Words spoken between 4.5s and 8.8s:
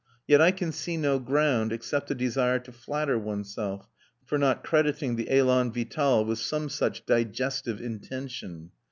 crediting the élan vital with some such digestive intention.